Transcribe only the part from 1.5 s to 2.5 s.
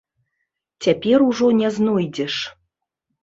не знойдзеш.